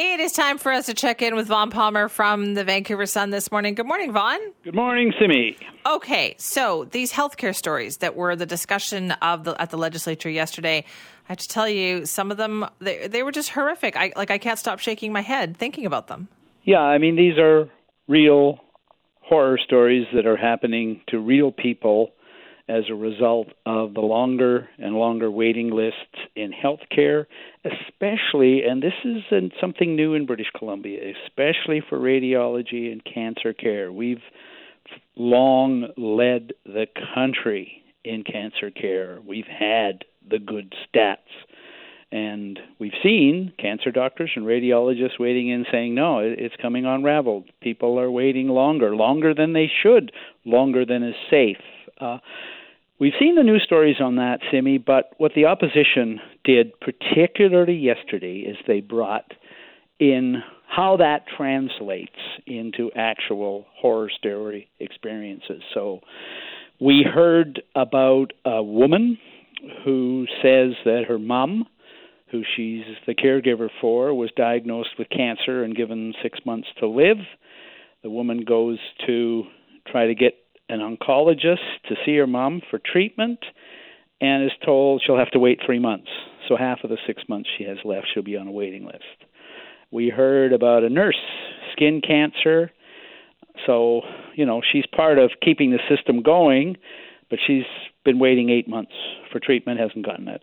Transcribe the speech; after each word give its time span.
It 0.00 0.20
is 0.20 0.30
time 0.30 0.58
for 0.58 0.70
us 0.70 0.86
to 0.86 0.94
check 0.94 1.22
in 1.22 1.34
with 1.34 1.48
Vaughn 1.48 1.70
Palmer 1.70 2.08
from 2.08 2.54
the 2.54 2.62
Vancouver 2.62 3.04
Sun 3.04 3.30
this 3.30 3.50
morning. 3.50 3.74
Good 3.74 3.88
morning, 3.88 4.12
Vaughn. 4.12 4.38
Good 4.62 4.76
morning, 4.76 5.12
Simi. 5.18 5.56
Okay, 5.86 6.36
so 6.38 6.84
these 6.92 7.12
healthcare 7.12 7.52
stories 7.52 7.96
that 7.96 8.14
were 8.14 8.36
the 8.36 8.46
discussion 8.46 9.10
of 9.10 9.42
the 9.42 9.60
at 9.60 9.70
the 9.70 9.76
legislature 9.76 10.30
yesterday, 10.30 10.84
I 10.84 10.84
have 11.24 11.38
to 11.38 11.48
tell 11.48 11.68
you, 11.68 12.06
some 12.06 12.30
of 12.30 12.36
them 12.36 12.64
they, 12.78 13.08
they 13.08 13.24
were 13.24 13.32
just 13.32 13.48
horrific. 13.48 13.96
I 13.96 14.12
like 14.14 14.30
I 14.30 14.38
can't 14.38 14.56
stop 14.56 14.78
shaking 14.78 15.12
my 15.12 15.20
head 15.20 15.56
thinking 15.56 15.84
about 15.84 16.06
them. 16.06 16.28
Yeah, 16.62 16.78
I 16.78 16.98
mean 16.98 17.16
these 17.16 17.36
are 17.36 17.68
real 18.06 18.60
horror 19.22 19.58
stories 19.58 20.06
that 20.14 20.26
are 20.26 20.36
happening 20.36 21.00
to 21.08 21.18
real 21.18 21.50
people 21.50 22.12
as 22.68 22.84
a 22.90 22.94
result 22.94 23.48
of 23.64 23.94
the 23.94 24.00
longer 24.00 24.68
and 24.78 24.94
longer 24.94 25.30
waiting 25.30 25.70
lists 25.70 25.98
in 26.36 26.52
healthcare, 26.52 27.24
especially, 27.64 28.62
and 28.64 28.82
this 28.82 28.92
is 29.04 29.22
something 29.60 29.96
new 29.96 30.14
in 30.14 30.26
British 30.26 30.50
Columbia, 30.56 31.14
especially 31.26 31.82
for 31.88 31.98
radiology 31.98 32.92
and 32.92 33.02
cancer 33.04 33.54
care. 33.54 33.90
We've 33.90 34.22
long 35.16 35.88
led 35.96 36.52
the 36.64 36.86
country 37.14 37.82
in 38.04 38.22
cancer 38.22 38.70
care. 38.70 39.18
We've 39.26 39.46
had 39.46 40.04
the 40.28 40.38
good 40.38 40.74
stats. 40.94 41.16
And 42.10 42.58
we've 42.78 42.92
seen 43.02 43.52
cancer 43.58 43.90
doctors 43.90 44.30
and 44.34 44.46
radiologists 44.46 45.18
waiting 45.18 45.50
in 45.50 45.66
saying, 45.70 45.94
no, 45.94 46.20
it's 46.20 46.54
coming 46.60 46.86
unraveled. 46.86 47.50
People 47.60 47.98
are 48.00 48.10
waiting 48.10 48.48
longer, 48.48 48.96
longer 48.96 49.34
than 49.34 49.52
they 49.52 49.70
should, 49.82 50.10
longer 50.46 50.86
than 50.86 51.02
is 51.02 51.14
safe. 51.30 51.58
Uh, 52.00 52.18
We've 53.00 53.12
seen 53.20 53.36
the 53.36 53.44
news 53.44 53.62
stories 53.64 53.96
on 54.00 54.16
that, 54.16 54.40
Simi, 54.50 54.78
but 54.78 55.12
what 55.18 55.32
the 55.36 55.44
opposition 55.44 56.18
did, 56.42 56.72
particularly 56.80 57.76
yesterday, 57.76 58.38
is 58.40 58.56
they 58.66 58.80
brought 58.80 59.34
in 60.00 60.42
how 60.66 60.96
that 60.96 61.24
translates 61.36 62.18
into 62.44 62.90
actual 62.96 63.66
horror 63.76 64.10
story 64.10 64.68
experiences. 64.80 65.62
So 65.74 66.00
we 66.80 67.04
heard 67.04 67.62
about 67.76 68.32
a 68.44 68.64
woman 68.64 69.18
who 69.84 70.26
says 70.42 70.72
that 70.84 71.04
her 71.06 71.20
mom, 71.20 71.66
who 72.32 72.42
she's 72.56 72.84
the 73.06 73.14
caregiver 73.14 73.68
for, 73.80 74.12
was 74.12 74.30
diagnosed 74.36 74.90
with 74.98 75.08
cancer 75.08 75.62
and 75.62 75.76
given 75.76 76.14
six 76.20 76.40
months 76.44 76.68
to 76.80 76.88
live. 76.88 77.18
The 78.02 78.10
woman 78.10 78.44
goes 78.44 78.78
to 79.06 79.44
try 79.86 80.06
to 80.06 80.14
get 80.16 80.34
an 80.68 80.80
oncologist 80.80 81.82
to 81.88 81.94
see 82.04 82.16
her 82.16 82.26
mom 82.26 82.60
for 82.70 82.78
treatment 82.78 83.40
and 84.20 84.44
is 84.44 84.52
told 84.64 85.02
she'll 85.04 85.18
have 85.18 85.30
to 85.30 85.38
wait 85.38 85.60
three 85.64 85.78
months. 85.78 86.08
So 86.48 86.56
half 86.56 86.80
of 86.84 86.90
the 86.90 86.98
six 87.06 87.22
months 87.28 87.48
she 87.56 87.64
has 87.64 87.78
left, 87.84 88.08
she'll 88.12 88.22
be 88.22 88.36
on 88.36 88.48
a 88.48 88.52
waiting 88.52 88.84
list. 88.84 89.04
We 89.90 90.08
heard 90.10 90.52
about 90.52 90.82
a 90.84 90.90
nurse, 90.90 91.20
skin 91.72 92.00
cancer. 92.06 92.70
So, 93.66 94.02
you 94.34 94.44
know, 94.44 94.60
she's 94.72 94.84
part 94.86 95.18
of 95.18 95.30
keeping 95.42 95.70
the 95.70 95.78
system 95.88 96.22
going, 96.22 96.76
but 97.30 97.38
she's 97.46 97.64
been 98.04 98.18
waiting 98.18 98.50
eight 98.50 98.68
months 98.68 98.92
for 99.32 99.40
treatment, 99.40 99.80
hasn't 99.80 100.04
gotten 100.04 100.28
it. 100.28 100.42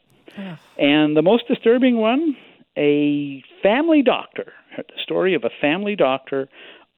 And 0.78 1.16
the 1.16 1.22
most 1.22 1.48
disturbing 1.48 1.98
one, 1.98 2.36
a 2.78 3.42
family 3.64 4.02
doctor, 4.02 4.54
the 4.76 4.84
story 5.02 5.34
of 5.34 5.44
a 5.44 5.50
family 5.62 5.96
doctor 5.96 6.50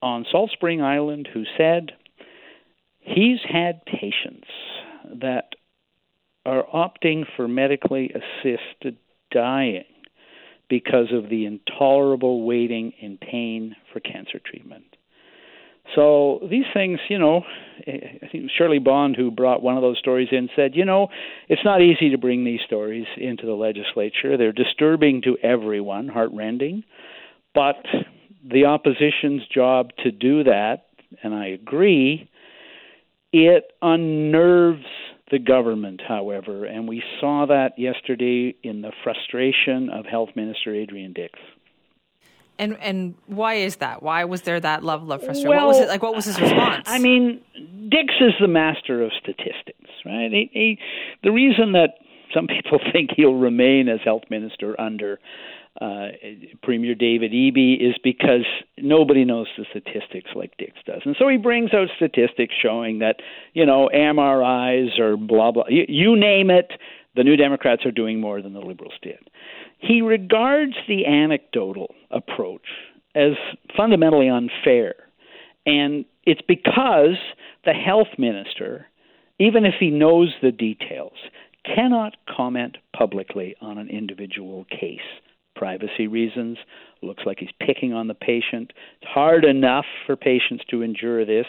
on 0.01 0.25
Salt 0.31 0.51
Spring 0.51 0.81
Island 0.81 1.27
who 1.31 1.43
said, 1.57 1.91
He's 3.07 3.39
had 3.49 3.85
patients 3.85 4.47
that 5.21 5.53
are 6.45 6.63
opting 6.73 7.23
for 7.35 7.47
medically 7.47 8.11
assisted 8.11 8.97
dying 9.31 9.85
because 10.69 11.07
of 11.13 11.29
the 11.29 11.45
intolerable 11.45 12.45
waiting 12.45 12.93
and 13.01 13.19
pain 13.19 13.75
for 13.91 13.99
cancer 14.01 14.39
treatment. 14.45 14.83
So 15.95 16.45
these 16.49 16.65
things, 16.73 16.99
you 17.09 17.17
know, 17.17 17.43
I 17.87 18.27
think 18.29 18.51
Shirley 18.57 18.79
Bond, 18.79 19.15
who 19.15 19.31
brought 19.31 19.63
one 19.63 19.77
of 19.77 19.81
those 19.81 19.97
stories 19.97 20.27
in, 20.31 20.49
said, 20.53 20.75
you 20.75 20.83
know, 20.83 21.07
it's 21.47 21.63
not 21.63 21.81
easy 21.81 22.09
to 22.09 22.17
bring 22.17 22.43
these 22.43 22.59
stories 22.65 23.05
into 23.15 23.45
the 23.45 23.53
legislature. 23.53 24.35
They're 24.37 24.51
disturbing 24.51 25.21
to 25.21 25.37
everyone, 25.41 26.09
heartrending, 26.09 26.83
but 27.55 27.85
the 28.43 28.65
opposition's 28.65 29.47
job 29.47 29.91
to 30.03 30.11
do 30.11 30.43
that, 30.43 30.87
and 31.23 31.33
I 31.33 31.47
agree, 31.47 32.29
it 33.33 33.71
unnerves 33.81 34.85
the 35.31 35.39
government, 35.39 36.01
however, 36.07 36.65
and 36.65 36.87
we 36.87 37.03
saw 37.19 37.45
that 37.47 37.77
yesterday 37.77 38.55
in 38.63 38.81
the 38.81 38.91
frustration 39.03 39.89
of 39.89 40.05
Health 40.05 40.29
Minister 40.35 40.73
Adrian 40.73 41.13
Dix. 41.13 41.37
And 42.59 42.77
and 42.81 43.15
why 43.27 43.55
is 43.55 43.77
that? 43.77 44.01
Why 44.01 44.23
was 44.23 44.41
there 44.41 44.59
that 44.59 44.83
level 44.83 45.11
of 45.11 45.21
frustration? 45.21 45.49
Well, 45.49 45.67
what 45.67 45.75
was 45.75 45.79
it 45.79 45.89
like? 45.89 46.01
What 46.01 46.15
was 46.15 46.25
his 46.25 46.39
response? 46.41 46.87
I 46.87 46.97
mean, 46.97 47.41
Dix 47.89 48.13
is 48.19 48.33
the 48.39 48.47
master 48.47 49.03
of 49.03 49.11
statistics, 49.19 49.91
right? 50.05 50.31
He, 50.31 50.49
he, 50.53 50.79
the 51.23 51.31
reason 51.31 51.73
that 51.73 51.99
some 52.33 52.47
people 52.47 52.79
think 52.91 53.11
he'll 53.15 53.35
remain 53.35 53.89
as 53.89 53.99
health 54.03 54.23
minister 54.29 54.79
under 54.79 55.19
uh, 55.79 56.07
Premier 56.63 56.95
David 56.95 57.31
Eby 57.31 57.79
is 57.79 57.95
because 58.03 58.45
nobody 58.77 59.25
knows 59.25 59.47
the 59.57 59.65
statistics 59.69 60.31
like 60.35 60.57
Dix 60.57 60.73
does. 60.85 61.01
And 61.05 61.15
so 61.19 61.27
he 61.27 61.37
brings 61.37 61.73
out 61.73 61.87
statistics 61.95 62.55
showing 62.59 62.99
that, 62.99 63.17
you 63.53 63.65
know, 63.65 63.89
MRIs 63.93 64.99
or 64.99 65.17
blah, 65.17 65.51
blah, 65.51 65.65
you, 65.69 65.85
you 65.87 66.19
name 66.19 66.49
it, 66.49 66.71
the 67.15 67.23
New 67.23 67.35
Democrats 67.35 67.85
are 67.85 67.91
doing 67.91 68.19
more 68.19 68.41
than 68.41 68.53
the 68.53 68.59
Liberals 68.59 68.93
did. 69.01 69.29
He 69.79 70.01
regards 70.01 70.73
the 70.87 71.05
anecdotal 71.05 71.93
approach 72.09 72.65
as 73.13 73.33
fundamentally 73.75 74.29
unfair. 74.29 74.95
And 75.65 76.05
it's 76.23 76.41
because 76.47 77.17
the 77.65 77.73
health 77.73 78.07
minister, 78.17 78.87
even 79.39 79.65
if 79.65 79.75
he 79.79 79.89
knows 79.89 80.33
the 80.41 80.51
details, 80.51 81.17
cannot 81.75 82.15
comment 82.35 82.77
publicly 82.95 83.55
on 83.61 83.77
an 83.77 83.89
individual 83.89 84.65
case 84.65 84.99
privacy 85.57 86.07
reasons. 86.07 86.57
Looks 87.01 87.23
like 87.25 87.39
he's 87.39 87.49
picking 87.59 87.93
on 87.93 88.07
the 88.07 88.13
patient. 88.13 88.73
It's 89.01 89.11
hard 89.11 89.45
enough 89.45 89.85
for 90.05 90.15
patients 90.15 90.63
to 90.69 90.81
endure 90.81 91.25
this. 91.25 91.45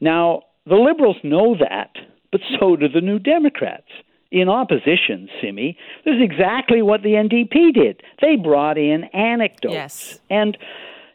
Now, 0.00 0.42
the 0.66 0.76
liberals 0.76 1.16
know 1.22 1.56
that, 1.58 1.90
but 2.30 2.40
so 2.58 2.76
do 2.76 2.88
the 2.88 3.00
New 3.00 3.18
Democrats. 3.18 3.88
In 4.30 4.48
opposition, 4.50 5.28
Simi, 5.40 5.76
this 6.04 6.14
is 6.16 6.22
exactly 6.22 6.82
what 6.82 7.02
the 7.02 7.14
NDP 7.14 7.72
did. 7.72 8.02
They 8.20 8.36
brought 8.36 8.76
in 8.76 9.04
anecdotes. 9.14 9.72
Yes. 9.72 10.20
And 10.28 10.58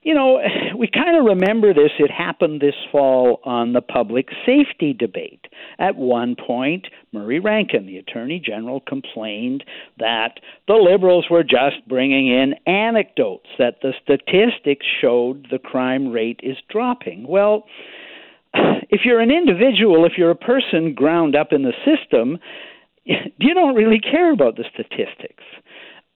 you 0.04 0.14
know, 0.14 0.40
we 0.78 0.88
kind 0.88 1.18
of 1.18 1.26
remember 1.26 1.74
this. 1.74 1.92
It 2.00 2.12
happened 2.12 2.62
this 2.62 2.76
fall 2.92 3.40
on 3.44 3.74
the 3.74 3.82
public 3.82 4.30
safety 4.46 4.94
debate. 4.94 5.46
At 5.80 5.96
one 5.96 6.36
point, 6.36 6.88
Murray 7.12 7.40
Rankin, 7.40 7.86
the 7.86 7.98
Attorney 7.98 8.42
General, 8.44 8.82
complained 8.82 9.64
that 10.00 10.40
the 10.68 10.76
Liberals 10.76 11.28
were 11.30 11.44
just 11.44 11.88
bringing 11.88 12.28
in 12.28 12.56
anecdotes, 12.72 13.50
that 13.58 13.82
the 13.82 13.94
statistics 14.04 14.86
showed 15.02 15.48
the 15.52 15.60
crime 15.60 16.10
rate 16.10 16.40
is 16.44 16.58
dropping. 16.70 17.28
Well, 17.28 17.66
if 18.54 19.02
you're 19.06 19.22
an 19.22 19.32
individual, 19.32 20.06
if 20.06 20.14
you're 20.18 20.32
a 20.32 20.36
person 20.36 20.94
ground 20.94 21.36
up 21.36 21.52
in 21.52 21.64
the 21.64 21.74
system, 21.86 22.40
you 23.06 23.54
don't 23.54 23.76
really 23.76 24.00
care 24.00 24.32
about 24.32 24.56
the 24.56 24.66
statistics 24.74 25.43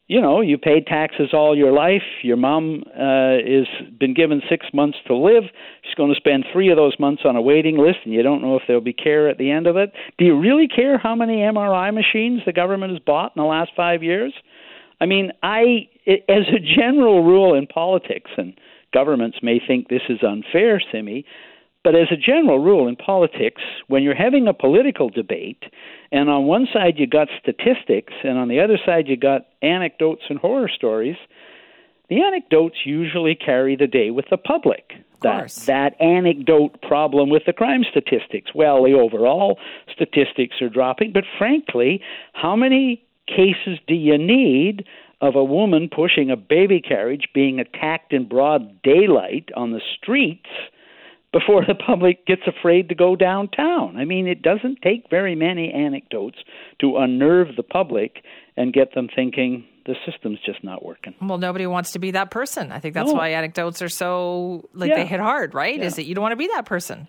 you 0.07 0.21
know, 0.21 0.39
you 0.39 0.57
paid 0.57 0.87
taxes 0.87 1.29
all 1.33 1.55
your 1.55 1.73
life. 1.73 2.01
Your 2.23 2.37
mom 2.37 2.83
uh, 2.97 3.37
is 3.37 3.67
been 3.99 4.13
given 4.13 4.41
six 4.49 4.65
months 4.73 4.97
to 5.07 5.15
live. 5.15 5.43
She's 5.83 5.95
going 5.95 6.13
to 6.13 6.15
spend 6.15 6.45
three 6.53 6.69
of 6.69 6.77
those 6.77 6.95
months 6.97 7.23
on 7.25 7.35
a 7.35 7.41
waiting 7.41 7.77
list, 7.77 7.99
and 8.05 8.13
you 8.13 8.23
don't 8.23 8.41
know 8.41 8.55
if 8.55 8.63
there'll 8.67 8.81
be 8.81 8.93
care 8.93 9.27
at 9.27 9.37
the 9.37 9.51
end 9.51 9.67
of 9.67 9.75
it. 9.75 9.91
Do 10.17 10.23
you 10.23 10.39
really 10.39 10.69
care 10.69 10.97
how 10.97 11.13
many 11.13 11.37
MRI 11.39 11.93
machines 11.93 12.41
the 12.45 12.53
government 12.53 12.93
has 12.93 13.01
bought 13.05 13.33
in 13.35 13.41
the 13.41 13.47
last 13.47 13.71
five 13.75 14.01
years? 14.01 14.33
I 15.01 15.05
mean, 15.05 15.31
I, 15.43 15.89
as 16.07 16.47
a 16.55 16.59
general 16.59 17.23
rule 17.23 17.53
in 17.53 17.67
politics, 17.67 18.31
and 18.37 18.57
governments 18.93 19.39
may 19.43 19.59
think 19.65 19.89
this 19.89 20.01
is 20.07 20.19
unfair, 20.23 20.81
Simi, 20.91 21.25
but 21.87 21.95
as 21.95 22.09
a 22.11 22.17
general 22.17 22.59
rule 22.59 22.89
in 22.89 22.97
politics, 22.97 23.61
when 23.87 24.03
you're 24.03 24.13
having 24.13 24.45
a 24.45 24.53
political 24.53 25.07
debate, 25.09 25.63
and 26.11 26.29
on 26.29 26.43
one 26.43 26.67
side 26.73 26.95
you 26.97 27.07
got 27.07 27.29
statistics, 27.41 28.11
and 28.25 28.37
on 28.37 28.49
the 28.49 28.59
other 28.59 28.77
side 28.85 29.07
you 29.07 29.15
got 29.15 29.45
anecdotes 29.61 30.23
and 30.29 30.37
horror 30.37 30.67
stories, 30.67 31.15
the 32.09 32.21
anecdotes 32.21 32.79
usually 32.83 33.35
carry 33.35 33.77
the 33.77 33.87
day 33.87 34.09
with 34.11 34.25
the 34.29 34.35
public. 34.35 34.95
That, 35.21 35.95
that 35.95 36.01
anecdote 36.01 36.81
problem 36.81 37.29
with 37.29 37.43
the 37.45 37.53
crime 37.53 37.85
statistics. 37.89 38.51
Well, 38.53 38.83
the 38.83 38.91
overall 38.91 39.57
statistics 39.89 40.61
are 40.61 40.67
dropping, 40.67 41.13
but 41.13 41.23
frankly, 41.37 42.01
how 42.33 42.57
many 42.57 43.01
cases 43.27 43.79
do 43.87 43.95
you 43.95 44.17
need 44.17 44.83
of 45.21 45.35
a 45.35 45.43
woman 45.43 45.87
pushing 45.89 46.31
a 46.31 46.35
baby 46.35 46.81
carriage 46.81 47.29
being 47.33 47.61
attacked 47.61 48.11
in 48.11 48.27
broad 48.27 48.81
daylight 48.81 49.47
on 49.55 49.71
the 49.71 49.81
streets 49.97 50.49
before 51.33 51.65
the 51.65 51.75
public 51.75 52.25
gets 52.25 52.43
afraid 52.47 52.89
to 52.89 52.95
go 52.95 53.15
downtown. 53.15 53.97
I 53.97 54.05
mean, 54.05 54.27
it 54.27 54.41
doesn't 54.41 54.81
take 54.81 55.09
very 55.09 55.35
many 55.35 55.71
anecdotes 55.71 56.37
to 56.81 56.97
unnerve 56.97 57.55
the 57.55 57.63
public 57.63 58.23
and 58.55 58.73
get 58.73 58.93
them 58.95 59.07
thinking 59.13 59.65
the 59.85 59.95
system's 60.05 60.39
just 60.45 60.63
not 60.63 60.83
working. 60.83 61.15
Well, 61.21 61.37
nobody 61.37 61.65
wants 61.65 61.93
to 61.93 61.99
be 61.99 62.11
that 62.11 62.29
person. 62.29 62.71
I 62.71 62.79
think 62.79 62.93
that's 62.93 63.09
no. 63.09 63.15
why 63.15 63.29
anecdotes 63.29 63.81
are 63.81 63.89
so 63.89 64.69
like 64.73 64.89
yeah. 64.89 64.97
they 64.97 65.05
hit 65.05 65.19
hard, 65.19 65.53
right? 65.53 65.77
Yeah. 65.77 65.85
Is 65.85 65.95
that 65.95 66.03
you 66.03 66.13
don't 66.13 66.21
want 66.21 66.33
to 66.33 66.37
be 66.37 66.47
that 66.47 66.65
person. 66.65 67.07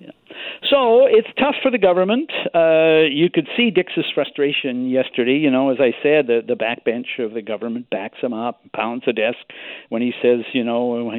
So 0.71 1.07
it's 1.07 1.29
tough 1.39 1.55
for 1.63 1.71
the 1.71 1.79
government. 1.79 2.31
Uh, 2.55 3.09
you 3.11 3.31
could 3.33 3.49
see 3.57 3.71
Dix's 3.71 4.05
frustration 4.15 4.91
yesterday. 4.91 5.37
You 5.37 5.51
know, 5.51 5.71
as 5.71 5.79
I 5.81 5.93
said, 6.03 6.27
the, 6.27 6.41
the 6.47 6.55
backbench 6.55 7.25
of 7.25 7.33
the 7.33 7.43
government 7.43 7.89
backs 7.91 8.19
him 8.21 8.35
up, 8.35 8.61
pounds 8.75 9.05
the 9.07 9.13
desk 9.13 9.39
when 9.89 10.03
he 10.03 10.13
says, 10.23 10.41
you 10.53 10.65
know, 10.65 11.11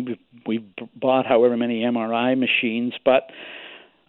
we've 0.46 0.64
bought 0.96 1.26
however 1.26 1.58
many 1.58 1.82
MRI 1.82 2.38
machines. 2.38 2.94
But 3.04 3.32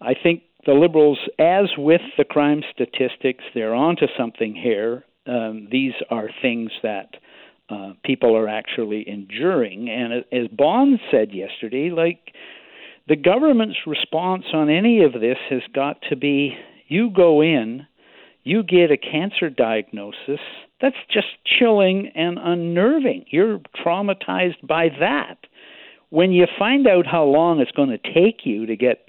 I 0.01 0.15
think 0.21 0.43
the 0.67 0.73
Liberals, 0.73 1.19
as 1.39 1.71
with 1.79 2.03
the 2.19 2.25
crime 2.25 2.63
statistics, 2.75 3.45
they're 3.55 3.75
onto 3.75 4.07
something 4.19 4.55
here. 4.55 5.05
Um, 5.27 5.69
these 5.71 5.95
are 6.11 6.29
things 6.43 6.71
that 6.83 7.15
uh, 7.71 7.93
people 8.05 8.37
are 8.37 8.49
actually 8.49 9.09
enduring. 9.09 9.89
And 9.89 10.25
as 10.33 10.49
Bond 10.49 10.99
said 11.11 11.33
yesterday, 11.33 11.91
like 11.91 12.35
the 13.09 13.17
government's 13.17 13.79
response 13.87 14.45
on 14.53 14.71
any 14.71 15.03
of 15.03 15.13
this 15.15 15.39
has 15.49 15.63
got 15.75 16.01
to 16.09 16.17
be 16.17 16.57
you 16.89 17.11
go 17.11 17.41
in, 17.41 17.87
you 18.43 18.63
get 18.63 18.91
a 18.91 18.97
cancer 18.97 19.51
diagnosis. 19.51 20.41
That's 20.81 20.97
just 21.13 21.27
chilling 21.45 22.11
and 22.15 22.39
unnerving. 22.39 23.27
You're 23.31 23.61
traumatized 23.85 24.67
by 24.67 24.89
that. 25.01 25.39
When 26.09 26.33
you 26.33 26.47
find 26.59 26.87
out 26.87 27.07
how 27.07 27.25
long 27.25 27.61
it's 27.61 27.71
going 27.71 27.91
to 27.91 27.99
take 27.99 28.45
you 28.45 28.67
to 28.67 28.77
get, 28.77 29.07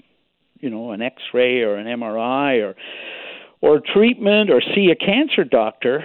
you 0.60 0.70
know, 0.70 0.92
an 0.92 1.02
X-ray 1.02 1.60
or 1.60 1.76
an 1.76 1.86
MRI 1.86 2.62
or 2.62 2.74
or 3.60 3.80
treatment 3.80 4.50
or 4.50 4.60
see 4.74 4.90
a 4.90 4.96
cancer 4.96 5.44
doctor, 5.44 6.02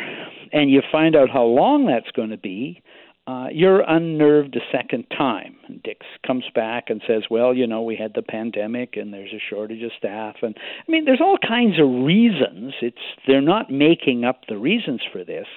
and 0.54 0.70
you 0.70 0.82
find 0.92 1.16
out 1.16 1.30
how 1.30 1.44
long 1.44 1.88
that's 1.88 2.12
going 2.12 2.30
to 2.30 2.38
be, 2.38 2.82
uh, 3.28 3.48
you're 3.52 3.82
unnerved 3.82 4.56
a 4.56 4.62
second 4.72 5.06
time. 5.16 5.58
And 5.68 5.84
Dix 5.84 6.06
comes 6.26 6.46
back 6.56 6.86
and 6.90 7.02
says, 7.06 7.24
"Well, 7.30 7.54
you 7.54 7.68
know, 7.68 7.82
we 7.82 7.98
had 7.98 8.14
the 8.14 8.22
pandemic, 8.22 8.96
and 8.96 9.14
there's 9.14 9.34
a 9.34 9.44
shortage 9.50 9.84
of 9.84 9.92
staff, 9.98 10.38
and 10.42 10.56
I 10.58 10.92
mean, 10.92 11.04
there's 11.04 11.22
all 11.22 11.38
kinds 11.38 11.78
of 11.80 12.06
reasons. 12.06 12.74
It's 12.82 12.98
they're 13.28 13.42
not 13.42 13.70
making 13.70 14.24
up 14.24 14.46
the 14.48 14.58
reasons 14.58 15.02
for 15.12 15.26
this, 15.26 15.48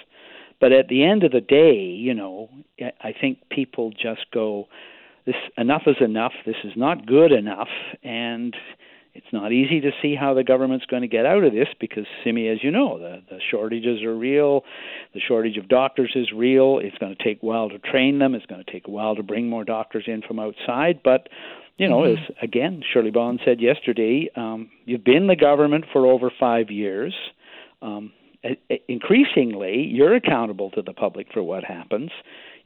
but 0.61 0.72
at 0.72 0.88
the 0.88 1.05
end 1.05 1.22
of 1.22 1.31
the 1.31 1.40
day, 1.40 1.76
you 1.76 2.12
know, 2.12 2.50
I 2.81 3.14
think 3.19 3.38
people 3.50 3.93
just 3.93 4.31
go, 4.32 4.67
"This 5.25 5.37
enough 5.56 5.82
is 5.87 5.96
enough. 6.00 6.32
This 6.44 6.64
is 6.64 6.72
not 6.76 7.06
good 7.06 7.31
enough," 7.31 7.70
and 8.02 8.56
it's 9.14 9.32
not 9.32 9.52
easy 9.52 9.81
to 9.81 9.90
see 10.00 10.14
how 10.14 10.34
the 10.34 10.44
government's 10.44 10.87
going 10.87 11.02
to 11.02 11.08
get 11.08 11.26
out 11.26 11.43
of 11.43 11.52
this 11.52 11.69
because, 11.81 12.06
Simi, 12.22 12.49
as 12.49 12.62
you 12.62 12.70
know, 12.70 12.99
the, 12.99 13.22
the 13.28 13.40
shortages 13.50 14.02
are 14.02 14.14
real. 14.14 14.64
The 15.14 15.20
shortage 15.20 15.56
of 15.56 15.68
doctors 15.68 16.12
is 16.14 16.30
real. 16.34 16.78
It's 16.82 16.96
going 16.98 17.14
to 17.14 17.22
take 17.22 17.42
a 17.42 17.46
while 17.46 17.68
to 17.68 17.78
train 17.78 18.18
them. 18.18 18.34
It's 18.34 18.46
going 18.46 18.62
to 18.64 18.70
take 18.70 18.86
a 18.86 18.90
while 18.90 19.16
to 19.16 19.22
bring 19.22 19.48
more 19.48 19.64
doctors 19.64 20.04
in 20.06 20.22
from 20.22 20.38
outside. 20.38 21.00
But, 21.02 21.28
you 21.76 21.88
know, 21.88 22.00
mm-hmm. 22.02 22.22
as 22.22 22.36
again, 22.42 22.82
Shirley 22.92 23.10
Bond 23.10 23.40
said 23.44 23.60
yesterday, 23.60 24.30
um, 24.36 24.70
you've 24.84 25.04
been 25.04 25.26
the 25.26 25.36
government 25.36 25.86
for 25.92 26.06
over 26.06 26.30
five 26.38 26.70
years. 26.70 27.14
Um, 27.82 28.12
increasingly, 28.88 29.82
you're 29.90 30.14
accountable 30.14 30.70
to 30.70 30.82
the 30.82 30.92
public 30.92 31.26
for 31.32 31.42
what 31.42 31.64
happens 31.64 32.10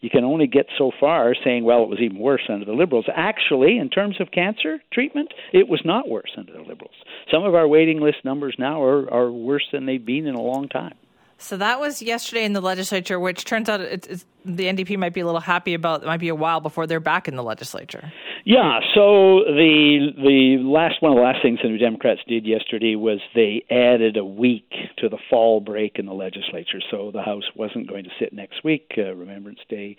you 0.05 0.11
can 0.11 0.23
only 0.23 0.46
get 0.46 0.67
so 0.76 0.93
far 1.00 1.35
saying, 1.43 1.64
well, 1.64 1.82
it 1.82 1.88
was 1.88 1.99
even 1.99 2.19
worse 2.19 2.43
under 2.50 2.67
the 2.67 2.75
Liberals. 2.75 3.06
Actually, 3.17 3.79
in 3.79 3.88
terms 3.88 4.20
of 4.20 4.31
cancer 4.31 4.79
treatment, 4.93 5.32
it 5.55 5.67
was 5.67 5.81
not 5.82 6.11
worse 6.11 6.31
under 6.37 6.52
the 6.52 6.58
Liberals. 6.58 6.93
Some 7.32 7.43
of 7.43 7.55
our 7.55 7.67
waiting 7.67 8.00
list 8.00 8.19
numbers 8.23 8.55
now 8.58 8.82
are, 8.82 9.11
are 9.11 9.32
worse 9.32 9.64
than 9.73 9.87
they've 9.87 10.05
been 10.05 10.26
in 10.26 10.35
a 10.35 10.43
long 10.43 10.69
time. 10.69 10.93
So 11.39 11.57
that 11.57 11.81
was 11.81 12.01
yesterday 12.01 12.45
in 12.45 12.53
the 12.53 12.61
legislature, 12.61 13.19
which 13.19 13.45
turns 13.45 13.69
out 13.69 13.81
it's, 13.81 14.25
the 14.45 14.65
NDP 14.65 14.97
might 14.99 15.15
be 15.15 15.21
a 15.21 15.27
little 15.27 15.41
happy 15.41 15.75
about. 15.75 16.03
It 16.03 16.07
might 16.07 16.21
be 16.21 16.29
a 16.29 16.35
while 16.35 16.61
before 16.61 16.87
they're 16.87 17.01
back 17.01 17.29
in 17.29 17.37
the 17.37 17.43
legislature. 17.43 18.13
Yeah. 18.45 18.81
So 18.95 19.45
the 19.47 20.13
the 20.17 20.59
last 20.63 21.01
one 21.01 21.13
of 21.13 21.17
the 21.17 21.23
last 21.23 21.39
things 21.43 21.61
the 21.63 21.69
New 21.69 21.79
Democrats 21.79 22.21
did 22.29 22.47
yesterday 22.47 22.95
was 22.95 23.21
they 23.35 23.65
added 23.71 24.17
a 24.17 24.25
week 24.25 24.71
to 24.99 25.09
the 25.09 25.19
fall 25.31 25.61
break 25.61 25.99
in 25.99 26.07
the 26.07 26.13
legislature. 26.13 26.81
So 26.91 27.11
the 27.13 27.23
House 27.23 27.45
wasn't 27.57 27.89
going 27.89 28.05
to 28.05 28.11
sit 28.19 28.33
next 28.33 28.63
week, 28.63 28.93
uh, 28.99 29.15
Remembrance 29.15 29.61
Day. 29.69 29.97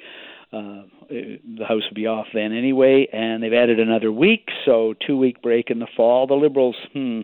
Uh, 0.53 0.83
the 1.09 1.65
House 1.67 1.81
would 1.89 1.95
be 1.95 2.07
off 2.07 2.27
then 2.33 2.53
anyway, 2.53 3.07
and 3.11 3.41
they've 3.43 3.51
added 3.51 3.79
another 3.79 4.11
week, 4.11 4.47
so 4.63 4.93
two 5.05 5.17
week 5.17 5.41
break 5.41 5.69
in 5.69 5.79
the 5.79 5.87
fall. 5.97 6.27
The 6.27 6.35
Liberals, 6.35 6.77
hmm, 6.93 7.21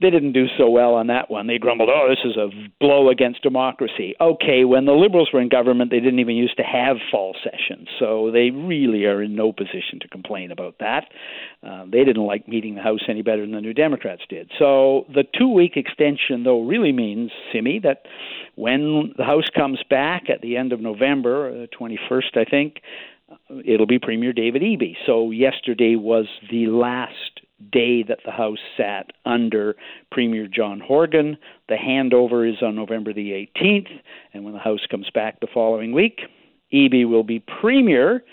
they 0.00 0.10
didn't 0.10 0.32
do 0.32 0.46
so 0.58 0.68
well 0.68 0.94
on 0.94 1.06
that 1.06 1.30
one. 1.30 1.46
They 1.46 1.58
grumbled, 1.58 1.88
"Oh, 1.88 2.08
this 2.08 2.24
is 2.24 2.36
a 2.36 2.50
blow 2.80 3.08
against 3.10 3.42
democracy." 3.42 4.14
Okay, 4.20 4.64
when 4.64 4.84
the 4.84 4.92
Liberals 4.92 5.30
were 5.32 5.40
in 5.40 5.48
government, 5.48 5.90
they 5.90 6.00
didn't 6.00 6.18
even 6.18 6.36
used 6.36 6.56
to 6.56 6.62
have 6.62 6.96
fall 7.10 7.34
sessions, 7.42 7.88
so 7.98 8.30
they 8.30 8.50
really 8.50 9.04
are 9.04 9.22
in 9.22 9.34
no 9.34 9.52
position 9.52 10.00
to 10.00 10.08
complain 10.08 10.50
about 10.50 10.78
that. 10.78 11.12
Uh, 11.62 11.84
they 11.86 12.04
didn't 12.04 12.24
like 12.24 12.48
meeting 12.48 12.74
the 12.74 12.82
House 12.82 13.00
any 13.08 13.22
better 13.22 13.42
than 13.42 13.52
the 13.52 13.60
New 13.60 13.74
Democrats 13.74 14.22
did. 14.28 14.50
So 14.58 15.06
the 15.14 15.24
two-week 15.38 15.76
extension, 15.76 16.42
though, 16.42 16.62
really 16.62 16.92
means, 16.92 17.30
Simi, 17.52 17.78
that 17.80 18.06
when 18.56 19.14
the 19.16 19.24
House 19.24 19.48
comes 19.54 19.80
back 19.88 20.28
at 20.28 20.40
the 20.40 20.56
end 20.56 20.72
of 20.72 20.80
November, 20.80 21.48
uh, 21.48 21.66
21st, 21.76 22.36
I 22.36 22.44
think, 22.44 22.80
uh, 23.30 23.56
it'll 23.64 23.86
be 23.86 23.98
Premier 23.98 24.32
David 24.32 24.62
Eby. 24.62 24.96
So 25.06 25.30
yesterday 25.30 25.96
was 25.96 26.26
the 26.50 26.66
last 26.66 27.40
day 27.72 28.02
that 28.02 28.18
the 28.24 28.30
House 28.30 28.58
sat 28.76 29.10
under 29.24 29.76
Premier 30.10 30.46
John 30.46 30.80
Horgan. 30.80 31.36
The 31.68 31.76
handover 31.76 32.50
is 32.50 32.62
on 32.62 32.74
November 32.74 33.12
the 33.12 33.48
18th, 33.56 33.90
and 34.32 34.44
when 34.44 34.54
the 34.54 34.60
House 34.60 34.86
comes 34.90 35.08
back 35.14 35.40
the 35.40 35.48
following 35.52 35.92
week, 35.92 36.20
Eby 36.72 37.08
will 37.08 37.22
be 37.22 37.40
Premier. 37.40 38.24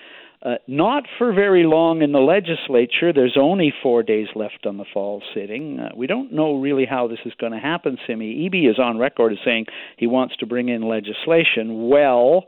Uh, 0.44 0.56
not 0.68 1.04
for 1.20 1.34
very 1.34 1.64
long 1.66 2.02
in 2.02 2.14
the 2.14 2.20
legislature. 2.20 3.14
There's 3.14 3.38
only 3.40 3.72
four 3.84 4.02
days 4.02 4.28
left 4.34 4.66
on 4.66 4.78
the 4.78 4.86
fall 4.92 5.22
sitting. 5.36 5.80
Uh, 5.80 5.90
we 5.96 6.08
don't 6.08 6.34
know 6.34 6.56
really 6.56 6.86
how 6.86 7.08
this 7.08 7.20
is 7.26 7.34
going 7.40 7.52
to 7.52 7.60
happen, 7.60 8.00
Simi. 8.08 8.50
Eby 8.50 8.68
is 8.68 8.80
on 8.80 8.98
record 8.98 9.34
as 9.34 9.38
saying 9.46 9.68
he 9.98 10.08
wants 10.08 10.36
to 10.38 10.48
bring 10.48 10.70
in 10.70 10.82
legislation. 10.82 11.90
Well, 11.90 12.46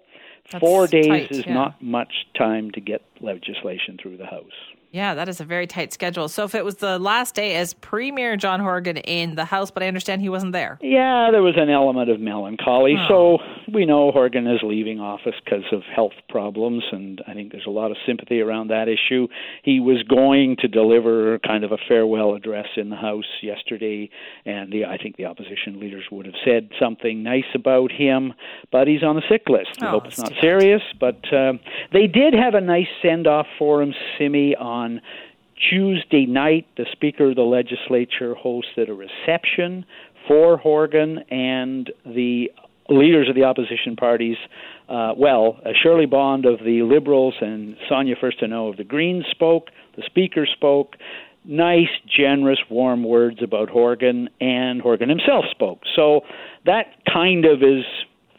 That's 0.52 0.60
four 0.60 0.88
days 0.88 1.06
tight, 1.06 1.32
is 1.32 1.46
yeah. 1.46 1.54
not 1.54 1.84
much 1.84 2.14
time 2.36 2.72
to 2.72 2.82
get 2.82 3.04
legislation 3.22 4.00
through 4.02 4.18
the 4.18 4.26
House. 4.26 4.52
Yeah, 4.94 5.16
that 5.16 5.28
is 5.28 5.42
a 5.42 5.44
very 5.44 5.66
tight 5.66 5.92
schedule. 5.92 6.30
So 6.30 6.44
if 6.44 6.54
it 6.54 6.64
was 6.64 6.76
the 6.76 7.00
last 7.00 7.34
day 7.34 7.56
as 7.56 7.74
Premier 7.74 8.38
John 8.38 8.60
Horgan 8.60 8.98
in 8.98 9.34
the 9.34 9.44
House, 9.44 9.72
but 9.72 9.82
I 9.82 9.88
understand 9.88 10.22
he 10.22 10.30
wasn't 10.30 10.52
there. 10.52 10.78
Yeah, 10.84 11.30
there 11.32 11.42
was 11.42 11.56
an 11.58 11.72
element 11.72 12.12
of 12.12 12.20
melancholy. 12.20 12.96
Oh. 13.00 13.08
So 13.08 13.38
we 13.74 13.88
know 13.88 14.12
Horgan 14.12 14.46
is 14.46 14.60
leaving 14.62 15.00
office 15.00 15.34
because 15.44 15.64
of 15.72 15.82
health 15.96 16.14
problems, 16.30 16.84
and 16.92 17.24
I 17.28 17.34
think 17.34 17.52
there's 17.52 17.66
a 17.66 17.72
lot 17.72 17.90
of 17.90 17.98
sympathy 18.06 18.40
around 18.40 18.68
that 18.68 18.88
issue. 18.88 19.28
He 19.64 19.80
was 19.80 20.04
going 20.04 20.58
to 20.60 20.68
deliver 20.68 21.40
kind 21.40 21.64
of 21.64 21.72
a 21.72 21.78
farewell 21.88 22.36
address 22.36 22.68
in 22.78 22.92
the 22.92 22.96
House 22.96 23.26
yesterday, 23.42 24.12
and 24.46 24.72
the, 24.72 24.86
I 24.86 24.98
think 24.98 25.18
the 25.18 25.26
opposition 25.26 25.80
leaders 25.80 26.04
would 26.12 26.28
have 26.28 26.36
said 26.46 26.70
something 26.80 27.24
nice 27.24 27.50
about 27.56 27.92
him, 27.92 28.34
but 28.72 28.88
he's 28.88 29.02
on 29.02 29.16
the 29.16 29.24
sick 29.28 29.50
list. 29.50 29.82
We 29.82 29.88
oh, 29.88 29.90
hope 29.90 30.06
it's 30.06 30.20
not 30.20 30.34
serious, 30.40 30.84
but 31.00 31.34
uh, 31.34 31.54
they 31.92 32.06
did 32.06 32.36
have 32.36 32.54
a 32.54 32.62
nice 32.62 32.86
send 33.02 33.26
off 33.26 33.48
for 33.58 33.82
him, 33.82 33.96
Simi, 34.20 34.56
on 34.56 34.83
on 34.84 35.02
Tuesday 35.70 36.26
night, 36.26 36.68
the 36.78 36.86
Speaker 36.92 37.30
of 37.30 37.36
the 37.36 37.42
Legislature 37.42 38.36
hosted 38.36 38.90
a 38.90 38.94
reception 38.94 39.86
for 40.28 40.58
Horgan 40.58 41.20
and 41.30 41.92
the 42.06 42.52
leaders 42.90 43.30
of 43.30 43.36
the 43.36 43.44
opposition 43.44 43.96
parties. 43.96 44.36
Uh, 44.90 45.14
well, 45.18 45.60
uh, 45.66 45.70
Shirley 45.82 46.06
Bond 46.06 46.46
of 46.46 46.60
the 46.60 46.82
Liberals 46.82 47.36
and 47.40 47.78
Sonia 47.88 48.16
Furstenau 48.16 48.70
of 48.70 48.78
the 48.78 48.84
Greens 48.84 49.26
spoke. 49.32 49.70
The 49.96 50.04
Speaker 50.06 50.46
spoke. 50.46 50.96
Nice, 51.46 51.90
generous, 52.08 52.60
warm 52.70 53.04
words 53.04 53.40
about 53.44 53.70
Horgan, 53.70 54.30
and 54.40 54.82
Horgan 54.82 55.10
himself 55.10 55.46
spoke. 55.52 55.82
So 55.96 56.22
that 56.66 56.86
kind 57.12 57.46
of 57.46 57.62
is 57.62 57.84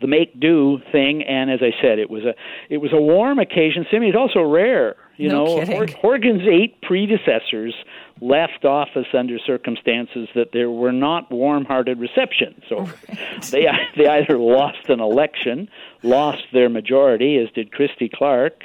the 0.01 0.07
make 0.07 0.39
do 0.39 0.79
thing 0.93 1.23
and 1.23 1.51
as 1.51 1.61
i 1.63 1.71
said 1.81 1.99
it 1.99 2.11
was 2.11 2.25
a 2.25 2.35
it 2.69 2.79
was 2.79 2.91
a 2.93 3.01
warm 3.01 3.39
occasion 3.39 3.87
simi 3.91 4.09
it's 4.09 4.17
also 4.19 4.43
rare 4.43 4.97
you 5.17 5.29
no 5.29 5.45
know 5.45 5.65
kidding. 5.65 5.97
horgan's 6.01 6.43
eight 6.49 6.81
predecessors 6.83 7.75
left 8.21 8.65
office 8.65 9.07
under 9.13 9.39
circumstances 9.39 10.29
that 10.35 10.53
there 10.53 10.71
were 10.71 10.93
not 10.93 11.31
warm-hearted 11.31 11.99
receptions 11.99 12.63
so 12.69 12.81
right. 13.09 13.43
they 13.51 13.67
they 13.97 14.07
either 14.07 14.39
lost 14.39 14.89
an 14.89 15.01
election 15.01 15.69
lost 16.03 16.45
their 16.53 16.69
majority 16.69 17.37
as 17.39 17.51
did 17.55 17.73
christy 17.73 18.09
clark 18.09 18.65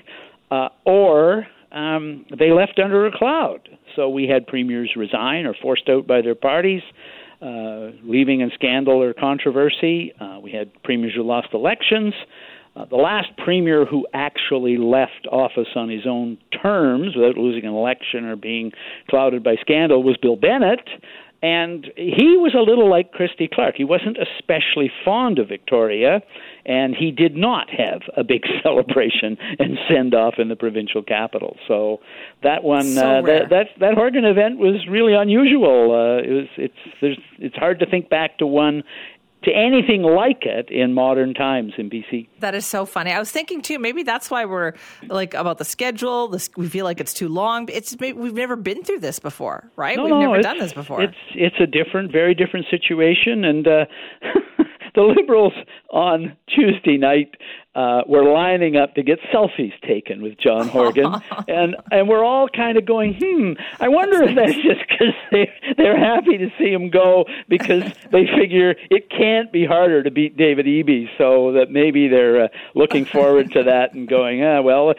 uh, 0.51 0.69
or 0.85 1.47
um, 1.71 2.25
they 2.35 2.51
left 2.51 2.79
under 2.79 3.05
a 3.05 3.11
cloud 3.11 3.69
so 3.95 4.09
we 4.09 4.27
had 4.27 4.47
premiers 4.47 4.95
resign 4.95 5.45
or 5.45 5.53
forced 5.53 5.87
out 5.89 6.07
by 6.07 6.21
their 6.21 6.35
parties 6.35 6.81
uh, 7.41 7.91
leaving 8.03 8.41
in 8.41 8.51
scandal 8.53 9.01
or 9.01 9.13
controversy. 9.13 10.13
Uh, 10.19 10.39
we 10.41 10.51
had 10.51 10.71
premiers 10.83 11.13
who 11.15 11.23
lost 11.23 11.47
elections. 11.53 12.13
Uh, 12.75 12.85
the 12.85 12.95
last 12.95 13.27
premier 13.37 13.85
who 13.85 14.07
actually 14.13 14.77
left 14.77 15.27
office 15.31 15.67
on 15.75 15.89
his 15.89 16.05
own 16.07 16.37
terms 16.61 17.15
without 17.15 17.37
losing 17.37 17.65
an 17.65 17.73
election 17.73 18.25
or 18.25 18.35
being 18.35 18.71
clouded 19.09 19.43
by 19.43 19.55
scandal 19.61 20.03
was 20.03 20.17
Bill 20.17 20.35
Bennett. 20.35 20.87
And 21.41 21.87
he 21.95 22.35
was 22.35 22.53
a 22.53 22.59
little 22.59 22.89
like 22.89 23.13
Christy 23.13 23.49
Clark. 23.51 23.75
He 23.77 23.85
wasn't 23.85 24.17
especially 24.17 24.91
fond 25.05 25.39
of 25.39 25.47
Victoria, 25.47 26.21
and 26.65 26.93
he 26.93 27.11
did 27.11 27.37
not 27.37 27.69
have 27.69 28.01
a 28.17 28.25
big 28.25 28.43
celebration 28.63 29.37
and 29.57 29.77
send 29.89 30.13
off 30.13 30.33
in 30.37 30.49
the 30.49 30.57
provincial 30.57 31.01
capital. 31.01 31.55
So 31.65 32.01
that 32.43 32.65
one, 32.65 32.83
So 32.83 33.01
uh, 33.01 33.21
that, 33.21 33.49
that 33.51 33.67
that 33.79 33.93
Horgan 33.93 34.25
event 34.25 34.57
was 34.57 34.85
really 34.89 35.13
unusual. 35.13 35.93
Uh, 35.93 36.21
it 36.21 36.33
was, 36.33 36.47
it's 36.57 36.99
there's, 36.99 37.19
it's 37.37 37.55
hard 37.55 37.79
to 37.79 37.85
think 37.85 38.09
back 38.09 38.37
to 38.39 38.45
one 38.45 38.83
to 39.43 39.51
anything 39.51 40.01
like 40.03 40.45
it 40.45 40.69
in 40.69 40.93
modern 40.93 41.33
times 41.33 41.73
in 41.77 41.89
BC. 41.89 42.27
That 42.39 42.55
is 42.55 42.65
so 42.65 42.85
funny. 42.85 43.11
I 43.11 43.19
was 43.19 43.31
thinking 43.31 43.61
too. 43.61 43.79
Maybe 43.79 44.03
that's 44.03 44.29
why 44.29 44.45
we're 44.45 44.73
like 45.07 45.33
about 45.33 45.57
the 45.57 45.65
schedule. 45.65 46.27
This, 46.27 46.49
we 46.57 46.67
feel 46.67 46.83
like 46.83 46.99
it's 46.99 47.13
too 47.13 47.29
long. 47.29 47.69
It's 47.71 47.95
we've 47.99 48.33
never 48.33 48.55
been 48.55 48.83
through 48.83 48.99
this 48.99 49.19
before, 49.19 49.69
right? 49.75 49.95
No, 49.95 50.03
we've 50.03 50.11
no, 50.11 50.19
never 50.19 50.41
done 50.41 50.57
this 50.57 50.73
before. 50.73 51.01
It's 51.01 51.17
it's 51.35 51.55
a 51.59 51.67
different, 51.67 52.11
very 52.11 52.35
different 52.35 52.65
situation, 52.69 53.45
and 53.45 53.67
uh, 53.67 53.85
the 54.95 55.01
Liberals 55.01 55.53
on 55.91 56.35
Tuesday 56.47 56.97
night 56.97 57.35
uh, 57.75 58.01
were 58.07 58.23
lining 58.23 58.75
up 58.75 58.95
to 58.95 59.03
get 59.03 59.19
selfies 59.33 59.73
taken 59.87 60.21
with 60.21 60.37
John 60.39 60.67
Horgan, 60.75 61.13
and 61.47 61.75
and 61.91 62.09
we're 62.09 62.23
all 62.23 62.49
kind 62.49 62.77
of 62.77 62.85
going, 62.85 63.17
hmm. 63.19 63.53
I 63.79 63.87
wonder 63.87 64.23
if 64.23 64.35
that's 64.35 64.55
just 64.55 64.81
because 64.87 65.13
they 65.31 65.49
they're 65.77 65.97
happy 65.97 66.37
to 66.37 66.49
see 66.57 66.71
him 66.71 66.89
go 66.89 67.25
because 67.47 67.83
they 68.11 68.25
figure 68.25 68.75
it 68.89 69.09
can't 69.09 69.51
be 69.51 69.65
harder 69.65 70.03
to 70.03 70.11
beat 70.11 70.35
David 70.35 70.65
Eby, 70.65 71.07
so 71.17 71.53
that 71.53 71.71
maybe 71.71 72.07
they're 72.07 72.45
uh, 72.45 72.47
looking 72.75 73.05
forward 73.05 73.51
to 73.53 73.63
that 73.63 73.93
and 73.93 74.07
going, 74.07 74.43
ah, 74.43 74.61
well. 74.61 74.93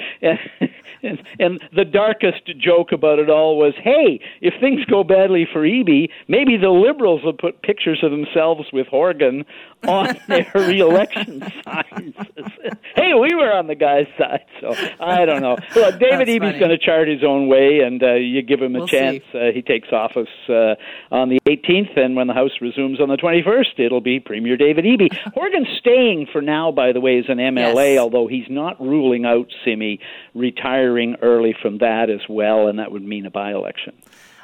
And, 1.02 1.22
and 1.38 1.62
the 1.74 1.84
darkest 1.84 2.46
joke 2.58 2.92
about 2.92 3.18
it 3.18 3.30
all 3.30 3.56
was, 3.58 3.74
hey, 3.82 4.20
if 4.40 4.54
things 4.60 4.84
go 4.84 5.02
badly 5.04 5.46
for 5.50 5.62
Eby, 5.62 6.10
maybe 6.28 6.56
the 6.56 6.68
Liberals 6.70 7.22
will 7.24 7.32
put 7.32 7.62
pictures 7.62 8.00
of 8.02 8.10
themselves 8.10 8.68
with 8.72 8.86
Horgan 8.86 9.44
on 9.86 10.16
their 10.28 10.50
reelection 10.54 11.40
signs. 11.64 12.14
hey, 12.96 13.14
we 13.14 13.34
were 13.34 13.52
on 13.52 13.66
the 13.66 13.74
guy's 13.74 14.06
side, 14.18 14.44
so 14.60 14.74
I 15.00 15.24
don't 15.24 15.40
know. 15.40 15.56
Well, 15.74 15.92
David 15.92 16.28
Eby's 16.28 16.58
going 16.58 16.70
to 16.70 16.78
chart 16.78 17.08
his 17.08 17.24
own 17.24 17.48
way, 17.48 17.80
and 17.80 18.02
uh, 18.02 18.14
you 18.14 18.42
give 18.42 18.60
him 18.60 18.76
a 18.76 18.80
We'll 18.80 18.88
chance. 18.88 19.22
Uh, 19.34 19.52
he 19.54 19.62
takes 19.62 19.88
office 19.92 20.28
uh, 20.48 20.74
on 21.10 21.28
the 21.30 21.38
18th, 21.48 21.96
and 21.98 22.14
when 22.16 22.26
the 22.26 22.34
House 22.34 22.50
resumes 22.60 23.00
on 23.00 23.08
the 23.08 23.16
21st, 23.16 23.78
it'll 23.78 24.00
be 24.02 24.20
Premier 24.20 24.56
David 24.56 24.84
Eby. 24.84 25.08
Horgan's 25.34 25.68
staying 25.78 26.26
for 26.30 26.42
now, 26.42 26.70
by 26.72 26.92
the 26.92 27.00
way, 27.00 27.18
as 27.18 27.24
an 27.28 27.38
MLA, 27.38 27.94
Yes. 27.94 28.00
although 28.00 28.26
he's 28.26 28.48
not 28.50 28.78
ruling 28.80 29.24
out 29.24 29.46
Simi 29.64 29.98
retiring 30.34 30.89
early 31.22 31.54
from 31.60 31.78
that 31.78 32.10
as 32.10 32.20
well, 32.28 32.68
and 32.68 32.78
that 32.78 32.92
would 32.92 33.04
mean 33.04 33.26
a 33.26 33.30
by-election. 33.30 33.94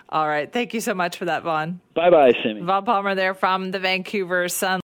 All 0.09 0.29
right. 0.29 0.51
Thank 0.53 0.73
you 0.73 0.81
so 0.81 0.95
much 0.95 1.17
for 1.17 1.25
that, 1.25 1.43
Vaughn. 1.43 1.81
Bye 1.95 2.11
bye, 2.11 2.33
Simi. 2.43 2.61
Vaughn 2.63 2.85
Palmer 2.85 3.15
there 3.15 3.35
from 3.35 3.73
the 3.73 3.81
Vancouver 3.81 4.49
Sun. 4.49 4.81